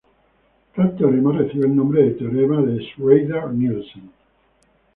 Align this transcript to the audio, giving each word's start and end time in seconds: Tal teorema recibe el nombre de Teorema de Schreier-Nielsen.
Tal 0.75 0.95
teorema 0.97 1.31
recibe 1.31 1.67
el 1.67 1.75
nombre 1.75 2.01
de 2.03 2.11
Teorema 2.15 2.59
de 2.63 2.79
Schreier-Nielsen. 2.79 4.09